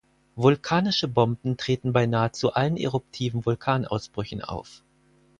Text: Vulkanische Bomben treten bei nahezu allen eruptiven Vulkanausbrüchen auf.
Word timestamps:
Vulkanische 0.35 1.07
Bomben 1.07 1.57
treten 1.57 1.93
bei 1.93 2.07
nahezu 2.07 2.51
allen 2.55 2.75
eruptiven 2.75 3.45
Vulkanausbrüchen 3.45 4.43
auf. 4.43 4.81